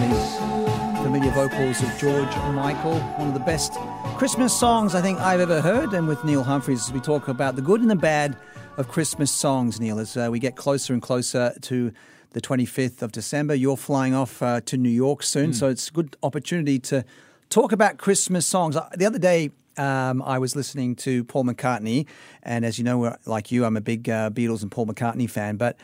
familiar 1.03 1.31
vocals 1.31 1.81
of 1.81 1.89
George 1.97 2.29
Michael, 2.53 2.99
one 3.17 3.29
of 3.29 3.33
the 3.33 3.39
best 3.39 3.73
Christmas 4.19 4.55
songs 4.55 4.93
I 4.93 5.01
think 5.01 5.19
I've 5.19 5.39
ever 5.39 5.61
heard. 5.61 5.93
And 5.93 6.07
with 6.07 6.23
Neil 6.23 6.43
Humphreys, 6.43 6.81
as 6.81 6.93
we 6.93 6.99
talk 6.99 7.27
about 7.27 7.55
the 7.55 7.63
good 7.63 7.81
and 7.81 7.89
the 7.89 7.95
bad 7.95 8.37
of 8.77 8.89
Christmas 8.89 9.31
songs, 9.31 9.79
Neil, 9.79 9.97
as 9.97 10.15
uh, 10.15 10.29
we 10.31 10.37
get 10.37 10.55
closer 10.55 10.93
and 10.93 11.01
closer 11.01 11.55
to 11.59 11.91
the 12.33 12.41
25th 12.41 13.01
of 13.01 13.11
December. 13.11 13.55
You're 13.55 13.77
flying 13.77 14.13
off 14.13 14.43
uh, 14.43 14.61
to 14.61 14.77
New 14.77 14.89
York 14.89 15.23
soon, 15.23 15.53
mm. 15.53 15.55
so 15.55 15.69
it's 15.69 15.89
a 15.89 15.91
good 15.91 16.15
opportunity 16.21 16.77
to 16.81 17.03
talk 17.49 17.71
about 17.71 17.97
Christmas 17.97 18.45
songs. 18.45 18.75
Uh, 18.75 18.87
the 18.95 19.07
other 19.07 19.17
day, 19.17 19.49
um, 19.77 20.21
I 20.21 20.39
was 20.39 20.55
listening 20.55 20.95
to 20.97 21.23
Paul 21.25 21.45
McCartney, 21.45 22.07
and 22.43 22.65
as 22.65 22.77
you 22.77 22.83
know, 22.83 23.15
like 23.25 23.51
you, 23.51 23.65
I'm 23.65 23.77
a 23.77 23.81
big 23.81 24.09
uh, 24.09 24.29
Beatles 24.29 24.61
and 24.61 24.71
Paul 24.71 24.87
McCartney 24.87 25.29
fan, 25.29 25.57
but 25.57 25.77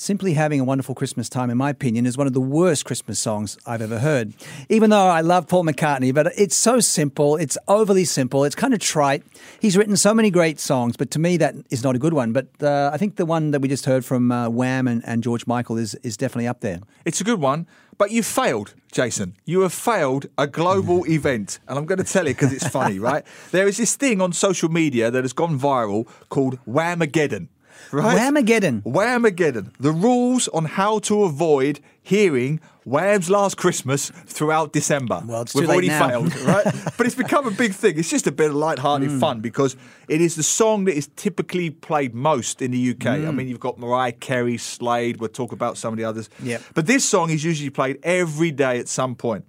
Simply 0.00 0.32
Having 0.32 0.60
a 0.60 0.64
Wonderful 0.64 0.94
Christmas 0.94 1.28
Time, 1.28 1.50
in 1.50 1.58
my 1.58 1.68
opinion, 1.68 2.06
is 2.06 2.16
one 2.16 2.26
of 2.26 2.32
the 2.32 2.40
worst 2.40 2.86
Christmas 2.86 3.18
songs 3.18 3.58
I've 3.66 3.82
ever 3.82 3.98
heard. 3.98 4.32
Even 4.70 4.88
though 4.88 5.08
I 5.08 5.20
love 5.20 5.46
Paul 5.46 5.62
McCartney, 5.62 6.14
but 6.14 6.32
it's 6.38 6.56
so 6.56 6.80
simple, 6.80 7.36
it's 7.36 7.58
overly 7.68 8.06
simple, 8.06 8.44
it's 8.44 8.54
kind 8.54 8.72
of 8.72 8.80
trite. 8.80 9.22
He's 9.60 9.76
written 9.76 9.98
so 9.98 10.14
many 10.14 10.30
great 10.30 10.58
songs, 10.58 10.96
but 10.96 11.10
to 11.10 11.18
me, 11.18 11.36
that 11.36 11.54
is 11.68 11.84
not 11.84 11.96
a 11.96 11.98
good 11.98 12.14
one. 12.14 12.32
But 12.32 12.46
uh, 12.62 12.88
I 12.90 12.96
think 12.96 13.16
the 13.16 13.26
one 13.26 13.50
that 13.50 13.60
we 13.60 13.68
just 13.68 13.84
heard 13.84 14.02
from 14.02 14.32
uh, 14.32 14.48
Wham 14.48 14.88
and, 14.88 15.02
and 15.04 15.22
George 15.22 15.46
Michael 15.46 15.76
is, 15.76 15.94
is 15.96 16.16
definitely 16.16 16.48
up 16.48 16.60
there. 16.60 16.80
It's 17.04 17.20
a 17.20 17.24
good 17.24 17.38
one, 17.38 17.66
but 17.98 18.10
you 18.10 18.22
failed, 18.22 18.72
Jason. 18.90 19.36
You 19.44 19.60
have 19.60 19.72
failed 19.72 20.26
a 20.36 20.46
global 20.46 21.04
event. 21.08 21.60
And 21.68 21.78
I'm 21.78 21.86
going 21.86 21.98
to 21.98 22.04
tell 22.12 22.26
you 22.26 22.34
because 22.34 22.52
it's 22.52 22.68
funny, 22.68 22.98
right? 22.98 23.24
There 23.50 23.66
is 23.68 23.76
this 23.76 23.96
thing 23.96 24.20
on 24.20 24.32
social 24.32 24.68
media 24.68 25.10
that 25.10 25.24
has 25.24 25.32
gone 25.32 25.58
viral 25.58 26.06
called 26.28 26.58
Whamageddon 26.66 27.48
right? 27.92 28.18
Whamageddon. 28.18 28.82
Whamageddon. 28.82 29.72
The 29.78 29.92
rules 29.92 30.48
on 30.48 30.64
how 30.64 30.98
to 31.00 31.24
avoid 31.24 31.80
hearing 32.02 32.60
Wham's 32.84 33.28
Last 33.28 33.56
Christmas 33.56 34.10
throughout 34.10 34.72
December. 34.72 35.22
Well, 35.24 35.42
it's 35.42 35.54
We've 35.54 35.68
already 35.68 35.88
now. 35.88 36.08
failed, 36.08 36.36
right? 36.40 36.64
but 36.96 37.06
it's 37.06 37.14
become 37.14 37.46
a 37.46 37.50
big 37.50 37.72
thing. 37.74 37.98
It's 37.98 38.10
just 38.10 38.26
a 38.26 38.32
bit 38.32 38.50
of 38.50 38.56
light-hearted 38.56 39.10
mm. 39.10 39.20
fun 39.20 39.40
because 39.40 39.76
it 40.08 40.20
is 40.20 40.34
the 40.34 40.42
song 40.42 40.84
that 40.84 40.96
is 40.96 41.08
typically 41.16 41.70
played 41.70 42.14
most 42.14 42.62
in 42.62 42.70
the 42.70 42.90
UK. 42.90 42.96
Mm. 42.96 43.28
I 43.28 43.30
mean, 43.30 43.48
you've 43.48 43.60
got 43.60 43.78
Mariah 43.78 44.12
Carey, 44.12 44.56
Slade. 44.56 45.18
We'll 45.18 45.28
talk 45.28 45.52
about 45.52 45.76
some 45.76 45.92
of 45.92 45.98
the 45.98 46.04
others. 46.04 46.30
Yep. 46.42 46.62
But 46.74 46.86
this 46.86 47.08
song 47.08 47.30
is 47.30 47.44
usually 47.44 47.70
played 47.70 47.98
every 48.02 48.50
day 48.50 48.78
at 48.78 48.88
some 48.88 49.14
point. 49.14 49.20
point, 49.20 49.44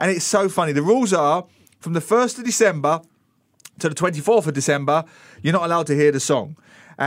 and 0.00 0.10
it's 0.10 0.24
so 0.24 0.48
funny. 0.48 0.72
The 0.72 0.82
rules 0.82 1.12
are 1.12 1.46
from 1.78 1.92
the 1.92 2.00
first 2.00 2.38
of 2.38 2.44
December 2.44 3.02
to 3.78 3.88
the 3.88 3.94
24th 3.94 4.46
of 4.46 4.54
December, 4.54 5.04
you're 5.42 5.52
not 5.52 5.64
allowed 5.64 5.86
to 5.88 5.94
hear 5.94 6.12
the 6.12 6.20
song. 6.20 6.56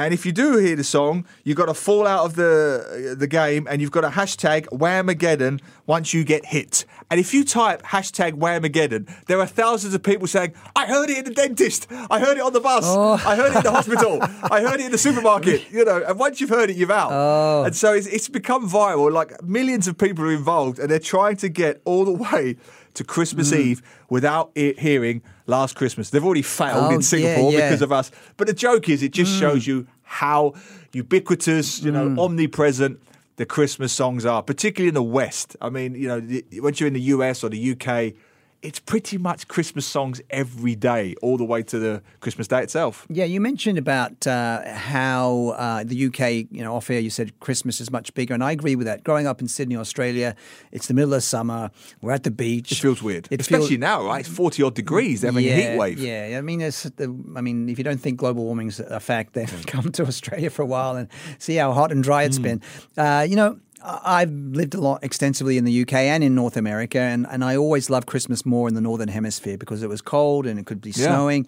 And 0.04 0.14
if 0.14 0.26
you 0.26 0.34
do 0.34 0.58
hear 0.58 0.76
the 0.76 0.84
song, 0.84 1.26
you've 1.46 1.56
got 1.56 1.68
to 1.68 1.74
fall 1.74 2.06
out 2.06 2.26
of 2.26 2.36
the 2.36 3.16
the 3.18 3.28
game 3.28 3.66
and 3.70 3.82
you've 3.82 3.92
got 3.92 4.04
a 4.04 4.10
hashtag 4.10 4.66
Whamageddon 4.66 5.62
once 5.86 6.14
you 6.14 6.26
get 6.26 6.48
hit. 6.48 6.86
And 7.10 7.18
if 7.18 7.34
you 7.34 7.46
type 7.46 7.82
hashtag 7.82 8.34
Whamageddon, 8.34 9.10
there 9.28 9.40
are 9.40 9.48
thousands 9.48 9.94
of 9.94 10.04
people 10.04 10.28
saying, 10.28 10.54
I 10.76 10.86
heard 10.86 11.10
it 11.10 11.20
in 11.20 11.23
the 11.23 11.34
dentist, 11.34 11.88
I 12.10 12.20
heard 12.20 12.36
it 12.36 12.42
on 12.42 12.52
the 12.52 12.60
bus, 12.60 12.84
oh. 12.86 13.14
I 13.26 13.38
heard 13.38 13.54
it 13.54 13.58
in 13.58 13.64
the 13.64 13.72
hospital, 13.72 14.20
I 14.22 14.62
heard 14.62 14.82
it 14.82 14.88
in 14.88 14.92
the 14.92 14.98
supermarket, 14.98 15.64
you 15.72 15.86
know, 15.86 16.04
and 16.06 16.20
once 16.20 16.42
you've 16.42 16.50
heard 16.50 16.70
it, 16.70 16.76
you're 16.76 16.92
out. 16.92 17.12
Oh. 17.14 17.64
And 17.64 17.73
so 17.73 17.94
it's, 17.94 18.08
it's 18.08 18.28
become 18.28 18.70
viral, 18.70 19.14
like 19.14 19.42
millions 19.44 19.88
of 19.88 19.98
people 19.98 20.26
are 20.26 20.34
involved 20.34 20.78
and 20.78 20.92
they're 20.92 21.00
trying 21.00 21.38
to 21.38 21.48
get 21.48 21.82
all 21.86 22.04
the 22.04 22.12
way 22.12 22.58
to 22.96 23.04
Christmas 23.04 23.52
mm. 23.52 23.60
Eve 23.60 23.82
without 24.10 24.52
it 24.56 24.80
hearing 24.80 25.22
Last 25.48 25.76
Christmas. 25.76 26.10
They've 26.10 26.26
already 26.26 26.42
failed 26.42 26.92
oh, 26.92 26.96
in 26.96 27.02
Singapore 27.02 27.52
yeah, 27.52 27.60
yeah. 27.60 27.70
because 27.70 27.82
of 27.82 27.92
us. 27.92 28.12
But 28.38 28.48
the 28.48 28.54
joke 28.54 28.90
is, 28.90 29.04
it 29.04 29.12
just 29.12 29.34
mm. 29.36 29.40
shows 29.40 29.68
you 29.68 29.88
how 30.04 30.54
ubiquitous, 30.92 31.82
you 31.82 31.92
know, 31.92 32.10
mm. 32.10 32.20
omnipresent 32.20 33.00
the 33.36 33.46
Christmas 33.46 33.92
songs 33.92 34.26
are, 34.26 34.42
particularly 34.42 34.88
in 34.88 34.94
the 34.94 35.04
West. 35.04 35.55
I 35.61 35.70
mean, 35.70 35.94
you 35.95 36.08
know, 36.08 36.42
once 36.64 36.80
you're 36.80 36.88
in 36.88 36.94
the 36.94 37.02
US 37.02 37.44
or 37.44 37.50
the 37.50 37.72
UK, 37.72 38.14
it's 38.61 38.80
pretty 38.80 39.17
much 39.17 39.48
Christmas 39.48 39.86
songs 39.86 40.21
every 40.30 40.76
day, 40.76 41.16
all 41.21 41.38
the 41.38 41.43
way 41.43 41.61
to 41.64 41.77
the 41.77 42.02
Christmas 42.20 42.48
day 42.48 42.64
itself. 42.64 43.05
Yeah, 43.10 43.26
you 43.26 43.39
mentioned 43.39 43.77
about 43.77 44.26
uh, 44.26 44.64
how 44.73 45.55
uh, 45.58 45.83
the 45.83 46.08
UK, 46.08 46.52
you 46.52 46.64
know, 46.64 46.76
off 46.76 46.89
air, 46.89 46.99
you 46.99 47.10
said 47.10 47.39
Christmas 47.39 47.80
is 47.80 47.92
much 47.92 48.14
bigger, 48.14 48.33
and 48.33 48.43
I 48.43 48.52
agree 48.52 48.76
with 48.76 48.88
that. 48.88 49.04
Growing 49.04 49.27
up 49.27 49.42
in 49.42 49.48
Sydney, 49.48 49.77
Australia, 49.77 50.36
it's 50.71 50.88
the 50.88 50.93
middle 50.93 51.14
of 51.14 51.23
summer. 51.23 51.70
We're 52.02 52.14
at 52.14 52.23
the 52.23 52.32
beach. 52.32 52.71
It 52.71 52.77
feels 52.77 53.04
weird, 53.04 53.27
it 53.30 53.42
especially 53.42 53.67
feels, 53.67 53.80
now, 53.80 54.04
right? 54.04 54.21
It's 54.21 54.30
forty 54.30 54.64
odd 54.64 54.73
degrees. 54.73 55.22
Having 55.22 55.45
yeah, 55.45 55.52
a 55.52 55.72
heat 55.72 55.77
wave. 55.77 55.99
Yeah, 55.99 56.36
I 56.37 56.42
mean, 56.42 56.60
the, 56.60 57.23
I 57.36 57.42
mean, 57.42 57.70
if 57.70 57.77
you 57.77 57.83
don't 57.83 57.99
think 57.99 58.17
global 58.17 58.45
warming's 58.45 58.80
a 58.80 58.99
fact, 58.99 59.33
then 59.33 59.48
come 59.67 59.92
to 59.92 60.05
Australia 60.05 60.49
for 60.49 60.64
a 60.64 60.67
while 60.67 60.95
and 60.95 61.08
see 61.37 61.55
how 61.55 61.73
hot 61.73 61.92
and 61.92 62.04
dry 62.04 62.23
it's 62.23 62.39
mm. 62.39 62.43
been. 62.43 62.61
Uh, 62.98 63.26
you 63.27 63.36
know, 63.36 63.60
I've 63.86 64.32
lived 64.32 64.73
a 64.73 64.82
lot 64.82 65.04
extensively 65.04 65.58
in 65.58 65.64
the 65.64 65.82
UK 65.82 65.94
and 65.94 66.23
in 66.23 66.34
North 66.34 66.58
America, 66.58 67.00
and, 67.00 67.28
and 67.30 67.44
I 67.44 67.56
always 67.56 67.90
loved 67.90 68.08
Christmas 68.08 68.46
more 68.46 68.68
in 68.68 68.73
the 68.73 68.82
Northern 68.82 69.10
Hemisphere 69.10 69.58
because 69.58 69.84
it 69.84 69.90
was 69.90 70.02
cold 70.02 70.48
and 70.48 70.60
it 70.60 70.66
could 70.66 70.82
be 70.82 70.90
yeah. 70.90 71.06
snowing. 71.06 71.48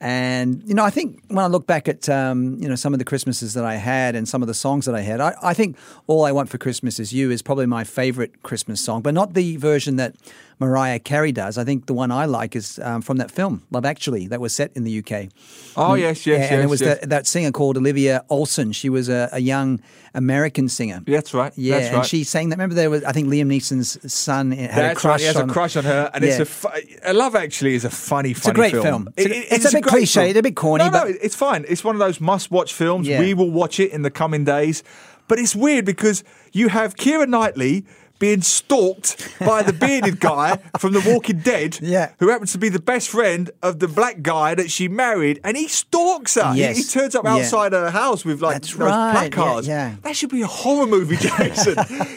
And, 0.00 0.62
you 0.64 0.74
know, 0.74 0.84
I 0.84 0.90
think 0.90 1.22
when 1.28 1.44
I 1.44 1.48
look 1.48 1.66
back 1.66 1.88
at, 1.88 2.08
um, 2.08 2.56
you 2.60 2.68
know, 2.68 2.74
some 2.74 2.92
of 2.92 2.98
the 2.98 3.04
Christmases 3.04 3.54
that 3.54 3.64
I 3.64 3.76
had 3.76 4.16
and 4.16 4.28
some 4.28 4.42
of 4.42 4.48
the 4.48 4.54
songs 4.54 4.86
that 4.86 4.94
I 4.94 5.00
had, 5.00 5.20
I, 5.20 5.34
I 5.42 5.54
think 5.54 5.76
All 6.06 6.24
I 6.24 6.32
Want 6.32 6.48
for 6.48 6.58
Christmas 6.58 6.98
Is 6.98 7.12
You 7.12 7.30
is 7.30 7.42
probably 7.42 7.66
my 7.66 7.84
favorite 7.84 8.42
Christmas 8.42 8.80
song, 8.80 9.02
but 9.02 9.14
not 9.14 9.34
the 9.34 9.56
version 9.56 9.96
that 9.96 10.16
Mariah 10.60 10.98
Carey 10.98 11.32
does. 11.32 11.56
I 11.56 11.64
think 11.64 11.86
the 11.86 11.94
one 11.94 12.10
I 12.10 12.24
like 12.24 12.56
is 12.56 12.78
um, 12.82 13.02
from 13.02 13.18
that 13.18 13.30
film, 13.30 13.62
Love 13.70 13.84
Actually, 13.84 14.26
that 14.28 14.40
was 14.40 14.54
set 14.54 14.72
in 14.74 14.84
the 14.84 14.98
UK. 14.98 15.28
Oh, 15.76 15.94
yes, 15.94 16.26
yes, 16.26 16.50
yeah, 16.50 16.54
And 16.54 16.62
it 16.62 16.68
was 16.68 16.80
yes. 16.80 16.98
that 17.02 17.26
singer 17.26 17.52
called 17.52 17.76
Olivia 17.76 18.24
Olson. 18.28 18.72
She 18.72 18.88
was 18.88 19.08
a, 19.08 19.28
a, 19.32 19.38
young 19.38 19.80
American 20.14 20.68
singer. 20.68 21.00
That's 21.06 21.32
right. 21.32 21.52
Yeah, 21.56 21.67
that's 21.68 21.92
right. 21.92 21.98
and 21.98 22.06
she 22.06 22.24
sang 22.24 22.48
that. 22.48 22.56
Remember, 22.56 22.74
there 22.74 22.90
was, 22.90 23.04
I 23.04 23.12
think 23.12 23.28
Liam 23.28 23.46
Neeson's 23.46 24.12
son 24.12 24.50
had 24.52 24.70
that's 24.70 24.98
a 24.98 25.00
crush 25.00 25.12
right. 25.12 25.20
He 25.20 25.26
has 25.26 25.36
on, 25.36 25.50
a 25.50 25.52
crush 25.52 25.76
on 25.76 25.84
her. 25.84 26.10
And 26.12 26.24
yeah. 26.24 26.40
it's 26.40 26.64
a, 27.04 27.12
Love 27.12 27.34
Actually 27.34 27.74
is 27.74 27.84
a 27.84 27.90
funny, 27.90 28.34
funny 28.34 28.34
film. 28.34 28.34
It's 28.34 28.46
a 28.46 28.52
great 28.52 28.72
film. 28.72 28.82
film. 28.84 29.14
It's, 29.16 29.26
it, 29.26 29.32
a, 29.32 29.54
it's, 29.54 29.64
it's, 29.64 29.74
a 29.74 29.76
bit 29.76 29.84
cliche, 29.84 30.20
film. 30.20 30.30
it's 30.30 30.38
a 30.38 30.42
bit 30.42 30.56
corny. 30.56 30.84
No, 30.84 30.90
but... 30.90 31.08
no, 31.08 31.14
it's 31.20 31.34
fine. 31.34 31.64
It's 31.68 31.84
one 31.84 31.94
of 31.94 32.00
those 32.00 32.20
must 32.20 32.50
watch 32.50 32.74
films. 32.74 33.06
Yeah. 33.06 33.20
We 33.20 33.34
will 33.34 33.50
watch 33.50 33.80
it 33.80 33.92
in 33.92 34.02
the 34.02 34.10
coming 34.10 34.44
days. 34.44 34.82
But 35.28 35.38
it's 35.38 35.54
weird 35.54 35.84
because 35.84 36.24
you 36.52 36.68
have 36.68 36.96
Keira 36.96 37.28
Knightley 37.28 37.84
being 38.18 38.42
stalked 38.42 39.38
by 39.38 39.62
the 39.62 39.72
bearded 39.72 40.20
guy 40.20 40.56
from 40.78 40.92
The 40.92 41.00
Walking 41.06 41.38
Dead, 41.38 41.78
yeah. 41.80 42.12
who 42.18 42.28
happens 42.28 42.52
to 42.52 42.58
be 42.58 42.68
the 42.68 42.80
best 42.80 43.08
friend 43.08 43.50
of 43.62 43.78
the 43.78 43.88
black 43.88 44.22
guy 44.22 44.54
that 44.54 44.70
she 44.70 44.88
married, 44.88 45.40
and 45.44 45.56
he 45.56 45.68
stalks 45.68 46.34
her. 46.34 46.52
Yes. 46.54 46.76
He, 46.76 46.82
he 46.82 46.88
turns 46.88 47.14
up 47.14 47.24
outside 47.26 47.72
yeah. 47.72 47.80
her 47.80 47.90
house 47.90 48.24
with 48.24 48.42
like 48.42 48.54
That's 48.54 48.72
those 48.72 48.80
right. 48.80 49.30
placards. 49.30 49.68
Yeah, 49.68 49.90
yeah. 49.90 49.96
That 50.02 50.16
should 50.16 50.30
be 50.30 50.42
a 50.42 50.46
horror 50.46 50.86
movie, 50.86 51.16
Jason. 51.20 51.76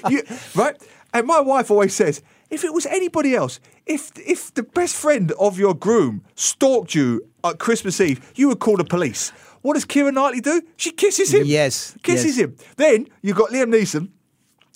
you, 0.09 0.23
right? 0.55 0.75
And 1.13 1.27
my 1.27 1.39
wife 1.39 1.69
always 1.69 1.93
says, 1.93 2.21
if 2.49 2.63
it 2.63 2.73
was 2.73 2.85
anybody 2.85 3.35
else, 3.35 3.59
if 3.85 4.11
if 4.17 4.53
the 4.53 4.63
best 4.63 4.95
friend 4.95 5.31
of 5.39 5.57
your 5.57 5.73
groom 5.73 6.23
stalked 6.35 6.95
you 6.95 7.25
at 7.43 7.59
Christmas 7.59 7.99
Eve, 8.01 8.31
you 8.35 8.47
would 8.49 8.59
call 8.59 8.77
the 8.77 8.83
police. 8.83 9.31
What 9.61 9.75
does 9.75 9.85
Keira 9.85 10.13
Knightley 10.13 10.41
do? 10.41 10.61
She 10.75 10.91
kisses 10.91 11.33
him. 11.33 11.43
Yes. 11.45 11.95
Kisses 12.03 12.37
yes. 12.37 12.45
him. 12.45 12.55
Then 12.77 13.07
you've 13.21 13.37
got 13.37 13.51
Liam 13.51 13.73
Neeson 13.73 14.09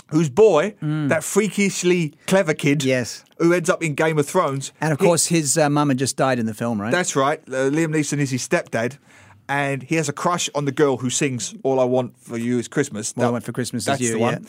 whose 0.08 0.30
boy, 0.30 0.76
mm. 0.82 1.10
that 1.10 1.24
freakishly 1.24 2.14
clever 2.28 2.54
kid, 2.54 2.84
yes, 2.84 3.24
who 3.40 3.54
ends 3.54 3.70
up 3.70 3.84
in 3.84 3.96
Game 3.96 4.18
of 4.18 4.28
Thrones, 4.28 4.72
and 4.82 4.92
of 4.92 5.00
course 5.00 5.28
he, 5.28 5.38
his 5.38 5.58
uh, 5.58 5.70
mum 5.70 5.90
had 5.90 5.98
just 5.98 6.18
died 6.18 6.40
in 6.40 6.46
the 6.46 6.54
film, 6.54 6.82
right? 6.82 6.92
That's 6.92 7.16
right. 7.16 7.40
Uh, 7.48 7.70
Liam 7.70 7.94
Neeson 7.96 8.20
is 8.20 8.32
his 8.32 8.48
stepdad. 8.48 8.98
And 9.48 9.84
he 9.84 9.94
has 9.98 10.10
a 10.10 10.14
crush 10.14 10.50
on 10.56 10.66
the 10.66 10.72
girl 10.72 10.98
who 10.98 11.12
sings 11.12 11.54
"All 11.62 11.80
I 11.80 11.84
Want 11.84 12.18
for 12.18 12.36
You 12.36 12.58
Is 12.58 12.68
Christmas." 12.68 13.14
All 13.16 13.22
that, 13.22 13.28
I 13.28 13.32
Want 13.32 13.44
for 13.44 13.52
Christmas 13.52 13.88
Is 13.88 14.02
You. 14.02 14.14
The 14.14 14.18
yeah. 14.18 14.26
one. 14.26 14.48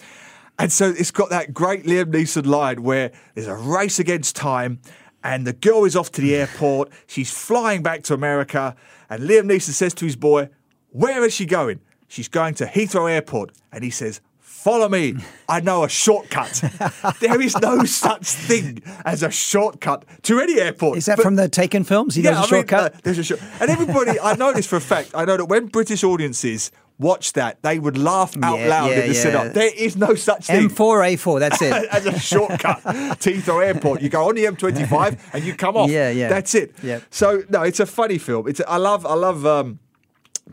And 0.58 0.72
so 0.72 0.88
it's 0.88 1.10
got 1.10 1.28
that 1.28 1.52
great 1.52 1.84
Liam 1.84 2.06
Neeson 2.06 2.46
line 2.46 2.82
where 2.82 3.12
there's 3.34 3.46
a 3.46 3.56
race 3.56 3.98
against 3.98 4.36
time, 4.36 4.80
and 5.22 5.46
the 5.46 5.52
girl 5.52 5.84
is 5.84 5.96
off 5.96 6.12
to 6.12 6.22
the 6.22 6.34
airport. 6.34 6.90
She's 7.06 7.30
flying 7.30 7.82
back 7.82 8.04
to 8.04 8.14
America, 8.14 8.74
and 9.10 9.24
Liam 9.24 9.42
Neeson 9.42 9.72
says 9.72 9.92
to 9.92 10.06
his 10.06 10.16
boy, 10.16 10.48
"Where 10.92 11.26
is 11.26 11.34
she 11.34 11.44
going?" 11.44 11.80
She's 12.08 12.28
going 12.28 12.54
to 12.54 12.66
Heathrow 12.66 13.10
Airport, 13.10 13.52
and 13.72 13.84
he 13.84 13.90
says, 13.90 14.20
Follow 14.66 14.88
me. 14.88 15.14
I 15.48 15.60
know 15.60 15.84
a 15.84 15.88
shortcut. 15.88 16.60
there 17.20 17.40
is 17.40 17.56
no 17.58 17.84
such 17.84 18.26
thing 18.26 18.82
as 19.04 19.22
a 19.22 19.30
shortcut 19.30 20.04
to 20.22 20.40
any 20.40 20.60
airport. 20.60 20.98
Is 20.98 21.06
that 21.06 21.18
but, 21.18 21.22
from 21.22 21.36
the 21.36 21.48
Taken 21.48 21.84
films? 21.84 22.16
He 22.16 22.22
yeah, 22.22 22.32
knows 22.32 22.46
a 22.46 22.48
shortcut. 22.48 22.92
Mean, 22.94 22.98
uh, 22.98 23.00
there's 23.04 23.18
a 23.18 23.22
short, 23.22 23.40
and 23.60 23.70
everybody. 23.70 24.18
I 24.18 24.34
know 24.34 24.52
this 24.52 24.66
for 24.66 24.74
a 24.74 24.80
fact. 24.80 25.12
I 25.14 25.24
know 25.24 25.36
that 25.36 25.44
when 25.44 25.66
British 25.66 26.02
audiences 26.02 26.72
watch 26.98 27.34
that, 27.34 27.62
they 27.62 27.78
would 27.78 27.96
laugh 27.96 28.36
out 28.42 28.58
yeah, 28.58 28.66
loud 28.66 28.90
yeah, 28.90 28.96
in 28.96 29.00
the 29.02 29.14
yeah. 29.14 29.22
cinema. 29.22 29.50
There 29.50 29.72
is 29.72 29.96
no 29.96 30.16
such 30.16 30.48
thing. 30.48 30.68
M4A4, 30.68 31.38
that's 31.38 31.62
it. 31.62 31.72
As 31.92 32.06
a 32.06 32.18
shortcut 32.18 32.82
to 33.20 33.32
Heathrow 33.32 33.64
Airport. 33.64 34.02
You 34.02 34.08
go 34.08 34.28
on 34.28 34.34
the 34.34 34.46
M25 34.46 35.20
and 35.32 35.44
you 35.44 35.54
come 35.54 35.76
off. 35.76 35.90
Yeah, 35.90 36.10
yeah. 36.10 36.28
That's 36.28 36.56
it. 36.56 36.74
Yeah. 36.82 37.02
So, 37.10 37.44
no, 37.50 37.62
it's 37.62 37.78
a 37.78 37.86
funny 37.86 38.18
film. 38.18 38.48
It's 38.48 38.60
I 38.66 38.78
love, 38.78 39.06
I 39.06 39.14
love, 39.14 39.46
um, 39.46 39.78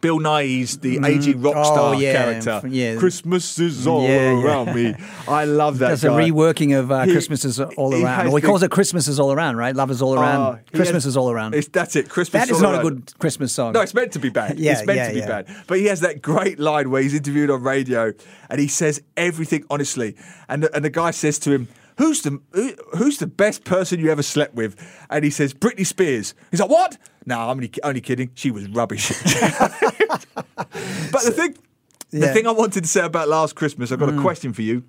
Bill 0.02 0.20
Nighy's 0.20 0.80
the 0.80 0.98
mm. 0.98 1.08
aging 1.08 1.42
rock 1.42 1.54
Oh, 1.56 1.64
star 1.64 1.96
yeah, 1.96 2.14
character. 2.14 2.68
yeah. 2.68 2.96
Christmas 2.98 3.60
is 3.60 3.86
mm, 3.86 3.92
all 3.92 4.04
Yeah, 4.04 4.44
around 4.44 4.76
me. 4.76 4.96
I 5.28 5.46
love 5.46 5.80
that. 5.80 5.90
That's 5.90 6.04
a 6.04 6.10
reworking 6.10 6.78
of 6.78 6.92
uh, 6.92 7.06
He- 7.06 7.12
Christmas 7.12 7.46
is 7.46 7.60
all 7.60 7.94
around. 7.94 8.28
Well, 8.28 8.36
he 8.36 8.42
calls 8.42 8.64
it 8.64 8.72
Christmas 8.72 9.08
is 9.08 9.20
all 9.20 9.32
around, 9.32 9.58
right? 9.58 9.76
Love 9.76 9.92
is 9.92 10.02
all 10.02 10.18
ah, 10.18 10.22
around. 10.22 10.42
Oh, 10.42 10.60
he 10.72 10.78
Christmas 10.78 11.04
has- 11.04 11.12
is 11.12 11.18
all 11.18 11.32
around. 11.32 11.56
It's, 11.56 11.68
that's 11.68 11.96
it. 11.96 12.10
Christmas. 12.10 12.48
That 12.48 12.50
is 12.54 12.62
not 12.62 12.80
a 12.80 12.82
good 12.82 13.18
Christmas 13.20 13.54
song. 13.54 13.74
No, 13.74 13.82
it's 13.82 13.94
meant 13.94 14.12
to 14.14 14.20
be 14.20 14.30
bad. 14.30 14.60
Yeah, 14.64 14.74
it's 14.74 14.86
meant 14.86 15.14
to 15.14 15.22
be 15.22 15.26
bad. 15.26 15.48
But 15.68 15.80
he 15.80 15.86
has 15.86 16.02
that 16.02 16.22
great 16.22 16.58
line 16.60 16.90
where 16.90 17.02
he's 17.02 17.14
interviewed 17.14 17.50
on 17.50 17.64
radio 17.64 18.14
and 18.50 18.60
he 18.60 18.68
says 18.68 19.02
everything 19.18 19.66
honestly. 19.70 20.16
And 20.48 20.64
the, 20.64 20.76
and 20.76 20.86
the 20.86 20.90
guy 20.90 21.12
says 21.12 21.38
to 21.40 21.52
him, 21.52 21.68
Who's 21.98 22.22
the 22.22 22.42
who, 22.52 22.74
who's 22.98 23.20
the 23.20 23.28
best 23.28 23.64
person 23.66 24.00
you 24.00 24.12
ever 24.12 24.24
slept 24.24 24.56
with? 24.56 24.76
And 25.10 25.24
he 25.24 25.30
says 25.30 25.54
Britney 25.54 25.86
Spears. 25.86 26.34
He's 26.50 26.60
like, 26.60 26.70
what? 26.70 26.98
No, 27.26 27.40
I'm 27.40 27.58
only, 27.58 27.72
only 27.84 28.02
kidding. 28.02 28.30
She 28.34 28.52
was 28.52 28.68
rubbish. 28.70 29.10
but 31.12 31.24
the 31.24 31.32
thing, 31.32 31.56
the 32.12 32.20
Yeah. 32.20 32.28
Mm. 32.30 32.34
thing 32.34 32.48
I 32.48 32.52
wanted 32.52 32.84
to 32.84 32.90
say 32.90 33.02
about 33.02 33.28
last 33.30 33.56
Christmas, 33.56 33.92
I've 33.92 34.00
got 34.00 34.10
a 34.14 34.22
question 34.22 34.54
for 34.54 34.62
you. 34.62 34.84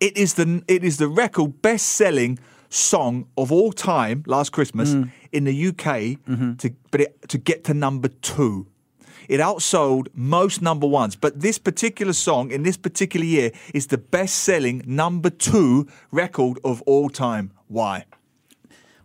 It 0.00 0.16
is 0.16 0.34
the 0.34 0.62
it 0.66 0.82
is 0.84 0.96
the 0.96 1.08
record 1.08 1.62
best 1.62 1.86
selling 1.88 2.38
song 2.70 3.26
of 3.36 3.52
all 3.52 3.72
time 3.72 4.24
last 4.26 4.50
Christmas 4.52 4.94
Mm. 4.94 5.10
in 5.32 5.44
the 5.44 5.66
UK 5.68 6.16
Mm-hmm. 6.26 6.54
to 6.56 6.70
but 6.90 7.00
it, 7.02 7.28
to 7.28 7.38
get 7.38 7.64
to 7.64 7.74
number 7.74 8.08
two. 8.08 8.66
It 9.28 9.38
outsold 9.40 10.08
most 10.14 10.60
number 10.60 10.86
ones, 10.88 11.14
but 11.16 11.40
this 11.40 11.56
particular 11.58 12.12
song 12.12 12.50
in 12.50 12.64
this 12.64 12.76
particular 12.76 13.24
year 13.26 13.52
is 13.72 13.86
the 13.86 13.98
best 13.98 14.34
selling 14.42 14.82
number 14.86 15.30
two 15.30 15.86
record 16.10 16.58
of 16.64 16.82
all 16.86 17.08
time. 17.08 17.52
Why? 17.68 18.04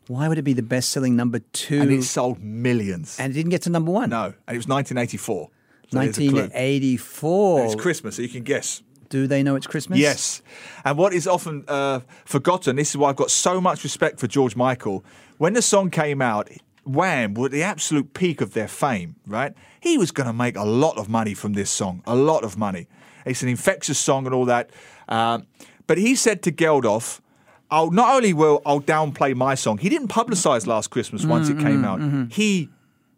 Why 0.07 0.27
would 0.27 0.37
it 0.37 0.43
be 0.43 0.53
the 0.53 0.63
best 0.63 0.89
selling 0.89 1.15
number 1.15 1.39
two? 1.53 1.81
And 1.81 1.91
it 1.91 2.03
sold 2.03 2.41
millions. 2.41 3.19
and 3.19 3.31
it 3.31 3.33
didn't 3.33 3.51
get 3.51 3.63
to 3.63 3.69
number 3.69 3.91
one. 3.91 4.09
no, 4.09 4.25
and 4.47 4.55
it 4.55 4.57
was 4.57 4.67
1984. 4.67 5.49
So 5.89 5.99
there's 5.99 6.17
a 6.17 6.21
1984. 6.21 7.65
It's 7.65 7.75
Christmas, 7.75 8.15
so 8.15 8.21
you 8.21 8.29
can 8.29 8.43
guess. 8.43 8.83
Do 9.09 9.25
they 9.27 9.41
know 9.41 9.55
it's 9.55 9.67
Christmas? 9.67 9.99
Yes. 9.99 10.41
And 10.83 10.97
what 10.97 11.13
is 11.13 11.27
often 11.27 11.63
uh, 11.67 12.01
forgotten, 12.25 12.75
this 12.75 12.89
is 12.89 12.97
why 12.97 13.09
I've 13.09 13.15
got 13.15 13.31
so 13.31 13.61
much 13.61 13.83
respect 13.83 14.19
for 14.19 14.27
George 14.27 14.55
Michael. 14.55 15.05
When 15.37 15.53
the 15.53 15.61
song 15.61 15.89
came 15.89 16.21
out, 16.21 16.49
Wham 16.83 17.33
were 17.33 17.45
at 17.45 17.51
the 17.51 17.63
absolute 17.63 18.13
peak 18.13 18.41
of 18.41 18.53
their 18.53 18.67
fame, 18.67 19.15
right? 19.25 19.53
He 19.79 19.97
was 19.97 20.11
going 20.11 20.27
to 20.27 20.33
make 20.33 20.57
a 20.57 20.63
lot 20.65 20.97
of 20.97 21.07
money 21.07 21.33
from 21.33 21.53
this 21.53 21.69
song, 21.69 22.01
a 22.05 22.15
lot 22.15 22.43
of 22.43 22.57
money. 22.57 22.87
It's 23.25 23.43
an 23.43 23.49
infectious 23.49 23.97
song 23.99 24.25
and 24.25 24.33
all 24.35 24.45
that. 24.45 24.69
Uh, 25.07 25.39
but 25.85 25.97
he 25.97 26.15
said 26.15 26.41
to 26.43 26.51
Geldof, 26.51 27.21
I'll 27.69 27.91
not 27.91 28.15
only 28.15 28.33
will 28.33 28.61
I'll 28.65 28.81
downplay 28.81 29.35
my 29.35 29.55
song, 29.55 29.77
he 29.77 29.89
didn't 29.89 30.07
publicize 30.07 30.67
Last 30.67 30.89
Christmas 30.89 31.25
once 31.25 31.49
it 31.49 31.57
mm-hmm, 31.57 31.67
came 31.67 31.85
out. 31.85 31.99
Mm-hmm. 31.99 32.25
He 32.29 32.69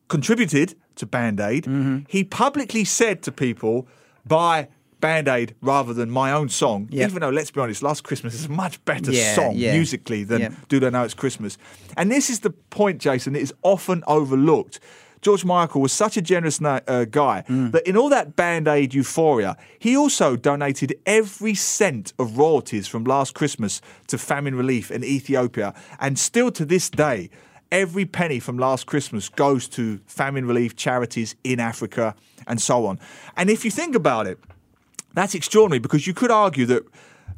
contributed 0.07 0.75
to 0.95 1.05
Band 1.05 1.39
Aid. 1.39 1.65
Mm-hmm. 1.65 1.99
He 2.07 2.23
publicly 2.23 2.83
said 2.83 3.21
to 3.23 3.31
people, 3.31 3.87
buy 4.25 4.67
Band 4.99 5.27
Aid 5.27 5.55
rather 5.61 5.93
than 5.93 6.09
my 6.09 6.31
own 6.31 6.49
song, 6.49 6.89
Yep. 6.91 7.09
even 7.09 7.21
though, 7.21 7.29
let's 7.29 7.51
be 7.51 7.61
honest, 7.61 7.81
Last 7.81 8.03
Christmas 8.03 8.33
is 8.33 8.45
a 8.45 8.49
much 8.49 8.83
better 8.85 9.11
Yeah, 9.11 9.35
song 9.35 9.53
yeah. 9.55 9.73
musically 9.73 10.23
than 10.23 10.41
Yep. 10.41 10.53
Do 10.67 10.79
They 10.79 10.89
Know 10.89 11.03
It's 11.03 11.13
Christmas. 11.13 11.57
And 11.95 12.11
this 12.11 12.29
is 12.29 12.41
the 12.41 12.49
point, 12.49 12.99
Jason, 12.99 13.35
It 13.35 13.41
is 13.41 13.53
often 13.63 14.03
overlooked. 14.07 14.79
George 15.21 15.43
Michael 15.45 15.81
was 15.81 15.91
such 15.91 16.15
a 16.17 16.21
generous 16.21 16.61
na- 16.61 16.79
uh, 16.87 17.05
guy 17.05 17.43
Mm. 17.49 17.71
that 17.71 17.87
in 17.87 17.97
all 17.97 18.09
that 18.09 18.35
Band 18.35 18.67
Aid 18.67 18.93
euphoria, 18.93 19.57
he 19.77 19.95
also 19.97 20.35
donated 20.35 20.95
every 21.05 21.55
cent 21.55 22.13
of 22.17 22.37
royalties 22.37 22.87
from 22.87 23.03
last 23.03 23.33
Christmas 23.33 23.81
to 24.07 24.17
famine 24.17 24.55
relief 24.55 24.89
in 24.91 25.03
Ethiopia. 25.03 25.73
And 25.99 26.17
still 26.17 26.51
to 26.51 26.65
this 26.65 26.89
day, 26.89 27.29
every 27.71 28.05
penny 28.05 28.39
from 28.39 28.57
last 28.57 28.85
Christmas 28.85 29.29
goes 29.29 29.67
to 29.69 29.99
famine 30.07 30.45
relief 30.47 30.75
charities 30.75 31.35
in 31.43 31.59
Africa 31.59 32.15
and 32.47 32.61
so 32.61 32.85
on. 32.85 32.99
And 33.35 33.49
if 33.49 33.63
you 33.65 33.71
think 33.71 33.95
about 33.95 34.25
it, 34.27 34.39
that's 35.13 35.35
extraordinary 35.35 35.79
because 35.79 36.07
you 36.07 36.13
could 36.13 36.31
argue 36.31 36.65
that 36.67 36.83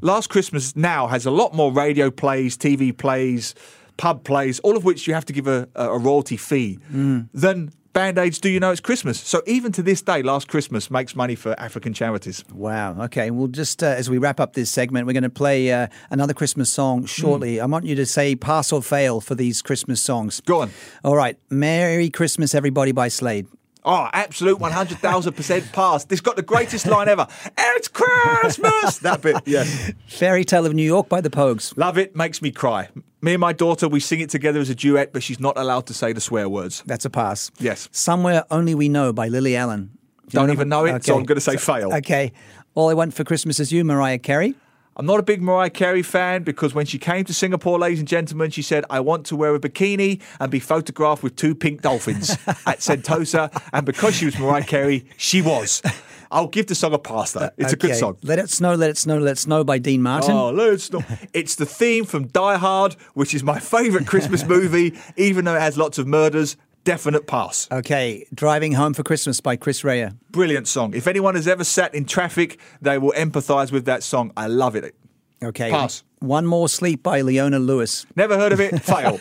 Last 0.03 0.29
Christmas 0.31 0.75
now 0.75 1.05
has 1.07 1.27
a 1.27 1.31
lot 1.31 1.53
more 1.53 1.71
radio 1.71 2.09
plays, 2.09 2.57
TV 2.57 2.91
plays, 2.91 3.53
pub 4.01 4.23
plays, 4.23 4.59
all 4.61 4.75
of 4.75 4.83
which 4.83 5.07
you 5.07 5.13
have 5.13 5.25
to 5.25 5.31
give 5.31 5.47
a, 5.47 5.67
a 5.75 5.99
royalty 5.99 6.35
fee 6.35 6.79
Then 6.89 7.71
Band 7.93 8.17
Aids 8.17 8.39
Do 8.39 8.49
You 8.49 8.59
Know 8.59 8.71
It's 8.71 8.81
Christmas. 8.81 9.19
So 9.19 9.43
even 9.45 9.71
to 9.73 9.83
this 9.83 10.01
day, 10.01 10.23
Last 10.23 10.47
Christmas 10.47 10.89
makes 10.89 11.15
money 11.15 11.35
for 11.35 11.59
African 11.59 11.93
charities. 11.93 12.43
Wow. 12.51 12.99
Okay. 13.03 13.29
Well, 13.29 13.47
just 13.47 13.83
uh, 13.83 13.87
as 13.87 14.09
we 14.09 14.17
wrap 14.17 14.39
up 14.39 14.53
this 14.53 14.71
segment, 14.71 15.05
we're 15.05 15.13
going 15.13 15.23
to 15.23 15.29
play 15.29 15.71
uh, 15.71 15.87
another 16.09 16.33
Christmas 16.33 16.71
song 16.71 17.05
shortly. 17.05 17.59
I 17.59 17.65
want 17.65 17.85
you 17.85 17.93
to 17.95 18.05
say 18.05 18.35
pass 18.35 18.71
or 18.71 18.81
fail 18.81 19.21
for 19.21 19.35
these 19.35 19.61
Christmas 19.61 20.01
songs. 20.01 20.41
Go 20.41 20.61
on. 20.61 20.71
All 21.03 21.15
right. 21.15 21.37
Merry 21.49 22.09
Christmas, 22.09 22.55
Everybody 22.55 22.93
by 22.93 23.07
Slade. 23.09 23.45
Oh, 23.83 24.09
absolute 24.13 24.57
100,000% 24.57 25.73
pass. 25.73 26.05
This 26.05 26.21
got 26.21 26.37
the 26.37 26.43
greatest 26.43 26.87
line 26.87 27.09
ever. 27.09 27.27
It's 27.57 27.87
Christmas! 27.87 28.99
That 28.99 29.21
bit, 29.21 29.37
yes. 29.45 29.91
Fairy 30.07 30.45
Tale 30.45 30.65
of 30.67 30.73
New 30.73 30.83
York 30.83 31.09
by 31.09 31.19
the 31.19 31.31
Pogues. 31.31 31.75
Love 31.77 31.97
it, 31.97 32.15
makes 32.15 32.41
me 32.41 32.51
cry. 32.51 32.89
Me 33.23 33.33
and 33.35 33.41
my 33.41 33.53
daughter, 33.53 33.87
we 33.87 33.99
sing 33.99 34.19
it 34.19 34.31
together 34.31 34.59
as 34.59 34.71
a 34.71 34.75
duet, 34.75 35.13
but 35.13 35.21
she's 35.21 35.39
not 35.39 35.55
allowed 35.55 35.85
to 35.85 35.93
say 35.93 36.11
the 36.11 36.19
swear 36.19 36.49
words. 36.49 36.81
That's 36.87 37.05
a 37.05 37.09
pass. 37.09 37.51
Yes. 37.59 37.87
Somewhere 37.91 38.45
Only 38.49 38.73
We 38.73 38.89
Know 38.89 39.13
by 39.13 39.27
Lily 39.27 39.55
Allen. 39.55 39.91
Do 40.27 40.37
Don't 40.37 40.49
even 40.49 40.69
know 40.69 40.85
it, 40.85 41.03
so 41.05 41.17
I'm 41.17 41.25
going 41.25 41.35
to 41.35 41.41
say 41.41 41.57
fail. 41.57 41.93
Okay. 41.93 42.31
All 42.73 42.89
I 42.89 42.95
Want 42.95 43.13
for 43.13 43.23
Christmas 43.23 43.59
is 43.59 43.71
You, 43.71 43.83
Mariah 43.83 44.17
Carey. 44.17 44.55
I'm 44.97 45.05
not 45.05 45.19
a 45.19 45.23
big 45.23 45.41
Mariah 45.41 45.69
Carey 45.69 46.01
fan 46.01 46.43
because 46.43 46.73
when 46.73 46.85
she 46.85 46.99
came 46.99 47.23
to 47.23 47.33
Singapore, 47.33 47.79
ladies 47.79 47.99
and 47.99 48.07
gentlemen, 48.07 48.51
she 48.51 48.61
said, 48.61 48.83
I 48.89 48.99
want 48.99 49.25
to 49.27 49.37
wear 49.37 49.55
a 49.55 49.59
bikini 49.59 50.21
and 50.39 50.51
be 50.51 50.59
photographed 50.59 51.23
with 51.23 51.37
two 51.37 51.55
pink 51.55 51.81
dolphins 51.81 52.31
at 52.47 52.79
Sentosa. 52.79 53.49
And 53.71 53.85
because 53.85 54.15
she 54.15 54.25
was 54.25 54.37
Mariah 54.37 54.63
Carey, 54.65 55.05
she 55.15 55.41
was. 55.41 55.81
I'll 56.29 56.47
give 56.47 56.67
the 56.67 56.75
song 56.75 56.93
a 56.93 56.97
pass, 56.97 57.31
though. 57.31 57.49
It's 57.57 57.73
a 57.73 57.77
good 57.77 57.95
song. 57.95 58.17
Let 58.21 58.39
It 58.39 58.49
Snow, 58.49 58.75
Let 58.75 58.89
It 58.89 58.97
Snow, 58.97 59.17
Let 59.17 59.31
It 59.31 59.37
Snow 59.37 59.63
by 59.63 59.79
Dean 59.79 60.01
Martin. 60.01 60.31
Oh, 60.31 60.49
let's 60.49 60.91
not. 60.93 61.03
It's 61.33 61.55
the 61.55 61.65
theme 61.65 62.05
from 62.05 62.27
Die 62.27 62.57
Hard, 62.57 62.93
which 63.13 63.33
is 63.33 63.43
my 63.43 63.59
favourite 63.59 64.07
Christmas 64.07 64.45
movie, 64.45 64.97
even 65.15 65.45
though 65.45 65.55
it 65.55 65.61
has 65.61 65.77
lots 65.77 65.97
of 65.97 66.07
murders. 66.07 66.57
Definite 66.83 67.27
pass. 67.27 67.67
Okay. 67.71 68.25
Driving 68.33 68.73
Home 68.73 68.93
for 68.93 69.03
Christmas 69.03 69.39
by 69.39 69.55
Chris 69.55 69.83
Rea. 69.83 70.09
Brilliant 70.31 70.67
song. 70.67 70.93
If 70.95 71.07
anyone 71.07 71.35
has 71.35 71.47
ever 71.47 71.63
sat 71.63 71.93
in 71.93 72.05
traffic, 72.05 72.59
they 72.81 72.97
will 72.97 73.11
empathise 73.13 73.71
with 73.71 73.85
that 73.85 74.01
song. 74.03 74.31
I 74.35 74.47
love 74.47 74.75
it. 74.75 74.95
Okay. 75.43 75.69
Pass. 75.69 76.03
One 76.19 76.45
More 76.45 76.69
Sleep 76.69 77.01
by 77.03 77.21
Leona 77.21 77.59
Lewis. 77.59 78.05
Never 78.15 78.37
heard 78.37 78.51
of 78.51 78.59
it? 78.59 78.79
Fail. 78.83 79.19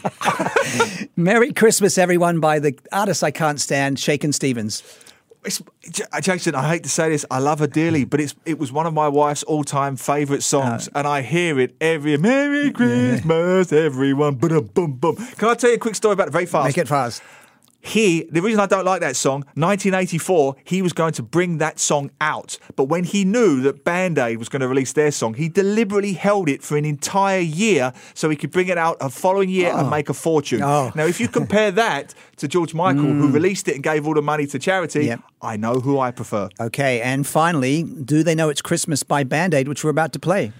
Merry 1.16 1.52
Christmas, 1.52 1.98
everyone, 1.98 2.40
by 2.40 2.58
the 2.58 2.78
artist 2.92 3.22
I 3.22 3.30
can't 3.30 3.60
stand, 3.60 3.98
Shakin' 3.98 4.32
Stevens. 4.32 4.82
It's, 5.42 5.62
Jason, 6.20 6.54
I 6.54 6.68
hate 6.68 6.82
to 6.82 6.90
say 6.90 7.08
this, 7.08 7.24
I 7.30 7.38
love 7.38 7.60
her 7.60 7.66
dearly, 7.66 8.04
but 8.04 8.20
it's 8.20 8.34
it 8.44 8.58
was 8.58 8.70
one 8.72 8.86
of 8.86 8.92
my 8.92 9.08
wife's 9.08 9.42
all-time 9.44 9.96
favourite 9.96 10.42
songs, 10.42 10.88
Uh, 10.88 10.98
and 10.98 11.06
I 11.06 11.22
hear 11.22 11.58
it 11.58 11.74
every 11.80 12.18
Merry 12.18 12.70
Christmas, 12.70 13.72
everyone. 13.72 14.34
Boom, 14.34 14.66
boom, 14.66 14.92
boom. 14.92 15.16
Can 15.16 15.48
I 15.48 15.54
tell 15.54 15.70
you 15.70 15.76
a 15.76 15.78
quick 15.78 15.94
story 15.94 16.12
about 16.12 16.28
it 16.28 16.32
very 16.32 16.44
fast? 16.44 16.66
Make 16.66 16.76
it 16.76 16.88
fast. 16.88 17.22
He, 17.80 18.24
the 18.30 18.42
reason 18.42 18.60
I 18.60 18.66
don't 18.66 18.84
like 18.84 19.00
that 19.00 19.16
song, 19.16 19.40
1984, 19.54 20.56
he 20.64 20.82
was 20.82 20.92
going 20.92 21.12
to 21.14 21.22
bring 21.22 21.58
that 21.58 21.78
song 21.78 22.10
out. 22.20 22.58
But 22.76 22.84
when 22.84 23.04
he 23.04 23.24
knew 23.24 23.60
that 23.62 23.84
Band 23.84 24.18
Aid 24.18 24.38
was 24.38 24.48
going 24.48 24.60
to 24.60 24.68
release 24.68 24.92
their 24.92 25.10
song, 25.10 25.34
he 25.34 25.48
deliberately 25.48 26.12
held 26.12 26.48
it 26.48 26.62
for 26.62 26.76
an 26.76 26.84
entire 26.84 27.40
year 27.40 27.92
so 28.14 28.28
he 28.28 28.36
could 28.36 28.50
bring 28.50 28.68
it 28.68 28.78
out 28.78 28.96
a 29.00 29.08
following 29.08 29.48
year 29.48 29.70
and 29.70 29.86
oh. 29.86 29.90
make 29.90 30.08
a 30.08 30.14
fortune. 30.14 30.62
Oh. 30.62 30.92
Now, 30.94 31.06
if 31.06 31.20
you 31.20 31.28
compare 31.28 31.70
that 31.72 32.14
to 32.36 32.48
George 32.48 32.74
Michael, 32.74 33.02
who 33.02 33.28
mm. 33.28 33.32
released 33.32 33.68
it 33.68 33.74
and 33.74 33.82
gave 33.82 34.06
all 34.06 34.14
the 34.14 34.22
money 34.22 34.46
to 34.46 34.58
charity, 34.58 35.06
Yep. 35.06 35.20
I 35.42 35.56
know 35.56 35.74
who 35.74 35.98
I 35.98 36.10
prefer. 36.10 36.50
Okay, 36.60 37.00
and 37.00 37.26
finally, 37.26 37.82
Do 37.82 38.22
They 38.22 38.34
Know 38.34 38.50
It's 38.50 38.60
Christmas 38.60 39.02
by 39.02 39.24
Band 39.24 39.54
Aid, 39.54 39.68
which 39.68 39.82
we're 39.82 39.90
about 39.90 40.12
to 40.12 40.18
play. 40.18 40.52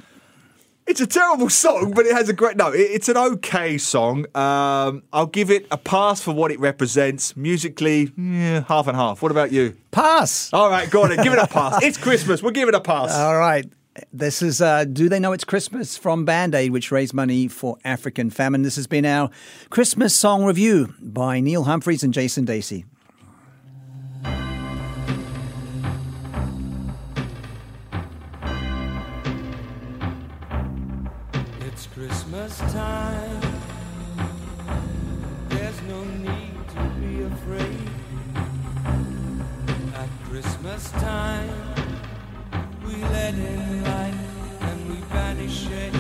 It's 0.90 1.00
a 1.00 1.06
terrible 1.06 1.49
song, 1.49 1.92
but 1.94 2.04
it 2.04 2.12
has 2.12 2.28
a 2.28 2.32
great. 2.32 2.56
No, 2.56 2.68
it- 2.73 2.78
it's 2.80 3.09
an 3.09 3.16
okay 3.16 3.78
song. 3.78 4.26
Um, 4.35 5.02
I'll 5.12 5.26
give 5.26 5.49
it 5.50 5.66
a 5.70 5.78
pass 5.78 6.20
for 6.20 6.32
what 6.32 6.50
it 6.50 6.59
represents. 6.59 7.37
Musically, 7.37 8.11
yeah, 8.18 8.64
half 8.66 8.88
and 8.88 8.97
half. 8.97 9.23
What 9.23 9.30
about 9.30 9.52
you? 9.52 9.76
Pass. 9.92 10.50
All 10.52 10.68
right, 10.68 10.90
go 10.90 11.02
on 11.04 11.11
then. 11.11 11.23
Give 11.23 11.32
it 11.32 11.38
a 11.38 11.47
pass. 11.61 11.80
It's 11.82 11.97
Christmas. 11.97 12.42
We'll 12.42 12.50
give 12.52 12.68
it 12.68 12.75
a 12.75 12.80
pass. 12.80 13.14
All 13.14 13.38
right. 13.38 13.66
This 14.12 14.40
is 14.42 14.61
uh, 14.61 14.85
Do 14.85 15.09
They 15.09 15.18
Know 15.20 15.32
It's 15.32 15.44
Christmas 15.44 15.97
from 15.97 16.25
Band 16.25 16.54
Aid, 16.54 16.70
which 16.73 16.90
raised 16.90 17.12
money 17.14 17.49
for 17.49 17.76
African 17.85 18.30
famine. 18.30 18.62
This 18.62 18.76
has 18.76 18.87
been 18.87 19.04
our 19.04 19.30
Christmas 19.68 20.14
song 20.14 20.44
review 20.44 20.94
by 21.00 21.38
Neil 21.40 21.64
Humphreys 21.64 22.02
and 22.02 22.12
Jason 22.14 22.47
Dasey. 22.47 22.85
Time. 32.59 33.40
There's 35.49 35.80
no 35.83 36.04
need 36.04 36.69
to 36.75 36.83
be 37.00 37.23
afraid. 37.23 37.90
At 39.95 40.09
Christmas 40.28 40.90
time, 40.90 41.49
we 42.85 42.97
let 42.97 43.35
in 43.35 43.85
light 43.85 44.14
and 44.61 44.88
we 44.90 44.97
banish 45.12 45.69
shade. 45.69 46.00